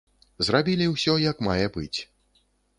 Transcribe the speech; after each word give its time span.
Зрабілі 0.47 0.87
ўсё 0.93 1.13
як 1.29 1.45
мае 1.51 1.65
быць. 1.79 1.99